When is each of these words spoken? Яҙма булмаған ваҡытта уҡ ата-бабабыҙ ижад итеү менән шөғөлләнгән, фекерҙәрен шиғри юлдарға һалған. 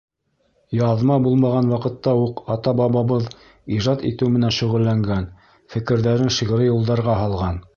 Яҙма 0.75 1.17
булмаған 1.25 1.67
ваҡытта 1.73 2.13
уҡ 2.21 2.41
ата-бабабыҙ 2.55 3.27
ижад 3.77 4.03
итеү 4.13 4.33
менән 4.39 4.55
шөғөлләнгән, 4.61 5.29
фекерҙәрен 5.75 6.35
шиғри 6.39 6.71
юлдарға 6.71 7.21
һалған. 7.23 7.63